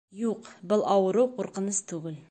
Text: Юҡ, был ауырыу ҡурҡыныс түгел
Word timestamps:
Юҡ, 0.21 0.47
был 0.71 0.85
ауырыу 0.95 1.27
ҡурҡыныс 1.37 1.87
түгел 1.93 2.19